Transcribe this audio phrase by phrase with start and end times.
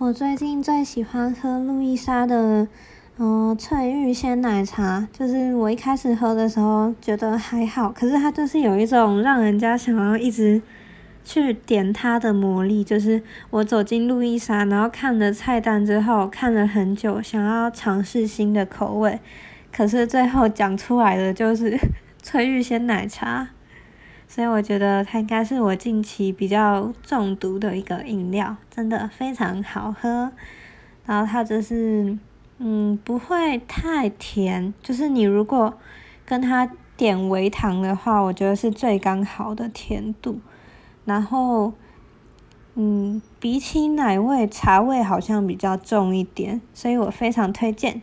[0.00, 2.68] 我最近最喜欢喝路易莎的，
[3.18, 5.08] 嗯，翠玉鲜奶茶。
[5.12, 10.62] 就是我一开始喝的时候觉得还好，可是它就是有一种让人家想要一直
[11.24, 12.84] 去点它的魔力。
[12.84, 19.18] 就是我走进路易莎，然后看了菜单之后，看了很久，想要尝试新的口味，
[19.72, 21.76] 可是最后讲出来的就是
[22.22, 23.48] 翠玉鲜奶茶。
[24.28, 30.30] 所以我觉得它应该是我近期比较中毒的一个饮料，真的非常好喝。
[31.06, 32.16] 然后它就是，
[32.58, 35.78] 嗯，不会太甜，就是你如果
[36.26, 40.38] 跟它点微糖的话，我觉得是最刚好的甜度。
[41.06, 41.72] 然后，
[42.74, 48.02] 嗯，比起奶味，茶味好像比较重一点，所以我非常推荐。